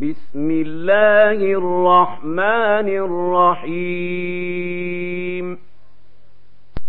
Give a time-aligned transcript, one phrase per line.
[0.00, 2.88] بسم الله الرحمن
[3.68, 5.58] الرحيم.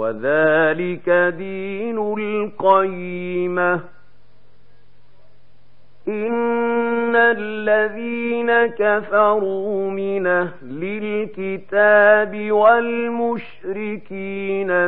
[0.07, 3.81] وذلك دين القيمة.
[6.09, 13.91] إن الذين كفروا من أهل الكتاب والمشركين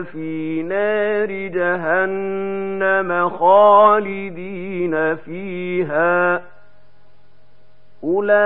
[0.04, 6.42] في نار جهنم خالدين فيها.
[8.04, 8.38] أولئك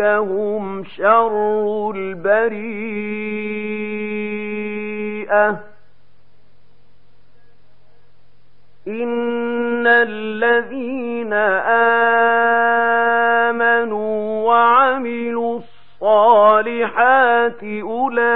[0.00, 1.92] هم شر
[5.32, 5.56] البريئة
[8.88, 11.32] إن الذين
[13.52, 15.58] آمنوا وعملوا
[16.02, 18.30] الصالحات أولئك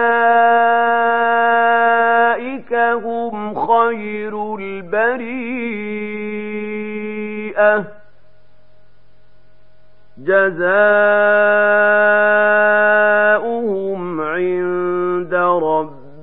[2.75, 5.77] هم خير البريئة
[10.19, 12.16] جزاؤهم